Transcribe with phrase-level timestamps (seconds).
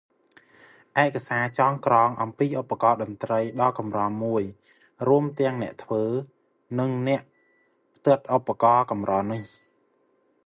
[1.03, 4.43] ឯកសារចងក្រងអំពីឧបករណ៍តន្ត្រីដ៏កម្រមួយ
[5.07, 6.03] រួមទាំងអ្នកធ្វើ
[6.79, 7.21] និងអ្នក
[7.95, 9.41] ផ្ទាត់ឧបករណ៍កម្រនេះ